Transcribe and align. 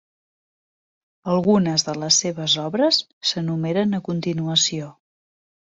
Algunes 1.33 1.85
de 1.91 1.95
les 2.05 2.17
seves 2.25 2.57
obres 2.63 3.01
s'enumeren 3.33 3.97
a 3.99 4.03
continuació. 4.09 4.91